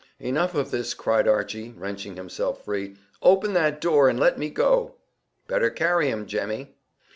"Enough 0.19 0.55
of 0.55 0.71
this," 0.71 0.95
cried 0.95 1.27
Archy, 1.27 1.75
wrenching 1.77 2.15
himself 2.15 2.65
free. 2.65 2.95
"Open 3.21 3.53
that 3.53 3.79
door, 3.79 4.09
and 4.09 4.19
let 4.19 4.35
me 4.35 4.49
go." 4.49 4.95
"Better 5.47 5.69
carry 5.69 6.09
him, 6.09 6.25
Jemmy." 6.25 6.73